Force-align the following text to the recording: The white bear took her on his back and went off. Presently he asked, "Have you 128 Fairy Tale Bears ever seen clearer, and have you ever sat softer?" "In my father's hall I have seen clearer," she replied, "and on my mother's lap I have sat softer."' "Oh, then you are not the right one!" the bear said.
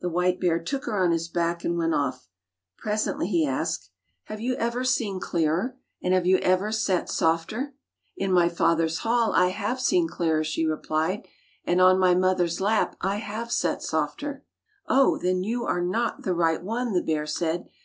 The 0.00 0.08
white 0.08 0.40
bear 0.40 0.60
took 0.60 0.86
her 0.86 0.98
on 0.98 1.12
his 1.12 1.28
back 1.28 1.62
and 1.64 1.78
went 1.78 1.94
off. 1.94 2.26
Presently 2.76 3.28
he 3.28 3.46
asked, 3.46 3.88
"Have 4.24 4.40
you 4.40 4.54
128 4.54 4.58
Fairy 4.58 4.80
Tale 4.80 4.80
Bears 4.80 4.88
ever 4.90 4.96
seen 4.96 5.30
clearer, 5.30 5.76
and 6.02 6.12
have 6.14 6.26
you 6.26 6.38
ever 6.38 6.72
sat 6.72 7.08
softer?" 7.08 7.74
"In 8.16 8.32
my 8.32 8.48
father's 8.48 8.98
hall 9.06 9.32
I 9.32 9.50
have 9.50 9.80
seen 9.80 10.08
clearer," 10.08 10.42
she 10.42 10.66
replied, 10.66 11.28
"and 11.64 11.80
on 11.80 12.00
my 12.00 12.16
mother's 12.16 12.60
lap 12.60 12.96
I 13.00 13.18
have 13.18 13.52
sat 13.52 13.80
softer."' 13.80 14.44
"Oh, 14.88 15.18
then 15.18 15.44
you 15.44 15.64
are 15.66 15.80
not 15.80 16.24
the 16.24 16.34
right 16.34 16.64
one!" 16.64 16.92
the 16.92 17.00
bear 17.00 17.24
said. 17.26 17.68